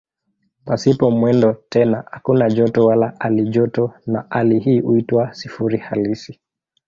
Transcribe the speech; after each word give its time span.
Pasipo 0.65 1.11
mwendo 1.11 1.53
tena 1.69 2.03
hakuna 2.11 2.49
joto 2.49 2.85
wala 2.85 3.13
halijoto 3.19 3.93
na 4.05 4.25
hali 4.29 4.59
hii 4.59 4.79
huitwa 4.79 5.33
"sifuri 5.33 5.77
halisi". 5.77 6.39